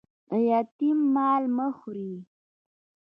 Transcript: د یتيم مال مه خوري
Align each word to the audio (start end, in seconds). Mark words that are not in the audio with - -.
د 0.29 0.31
یتيم 0.49 0.99
مال 1.13 1.43
مه 1.55 1.67
خوري 1.77 2.15